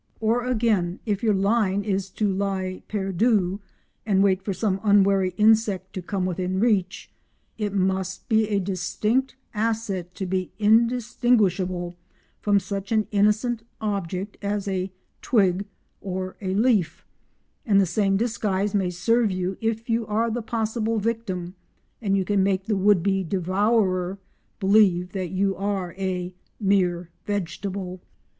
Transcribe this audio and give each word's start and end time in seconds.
Or 0.19 0.43
again, 0.45 0.99
if 1.05 1.21
your 1.21 1.35
line 1.35 1.83
is 1.83 2.09
to 2.09 2.27
lie 2.27 2.81
perdu 2.89 3.59
and 4.03 4.23
wait 4.23 4.41
for 4.41 4.51
some 4.51 4.79
unwary 4.83 5.35
insect 5.37 5.93
to 5.93 6.01
come 6.01 6.25
within 6.25 6.59
reach, 6.59 7.11
it 7.59 7.71
must 7.71 8.27
be 8.27 8.47
a 8.49 8.57
distinct 8.57 9.35
asset 9.53 10.15
to 10.15 10.25
be 10.25 10.51
indistinguishable 10.57 11.93
from 12.41 12.59
such 12.59 12.91
an 12.91 13.07
innocent 13.11 13.61
object 13.79 14.37
as 14.41 14.67
a 14.67 14.91
twig 15.21 15.65
or 16.01 16.35
a 16.41 16.55
leaf; 16.55 17.05
and 17.63 17.79
the 17.79 17.85
same 17.85 18.17
disguise 18.17 18.73
may 18.73 18.89
serve 18.89 19.29
you 19.29 19.55
if 19.61 19.87
you 19.87 20.07
are 20.07 20.31
the 20.31 20.41
possible 20.41 20.97
victim 20.97 21.53
and 22.01 22.17
you 22.17 22.25
can 22.25 22.41
make 22.41 22.65
the 22.65 22.75
would 22.75 23.03
be 23.03 23.23
devourer 23.23 24.17
believe 24.59 25.11
that 25.11 25.29
you 25.29 25.55
are 25.55 25.93
a 25.99 26.33
mere 26.59 27.11
vegetable. 27.27 28.01